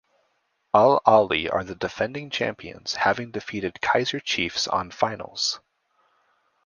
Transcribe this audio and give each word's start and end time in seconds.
Al 0.73 0.99
Ahly 1.05 1.47
are 1.53 1.63
the 1.63 1.75
defending 1.75 2.31
champions 2.31 2.95
having 2.95 3.29
defeated 3.29 3.77
Kaizer 3.83 4.19
Chiefs 4.23 4.67
on 4.67 4.89
finals. 4.89 5.59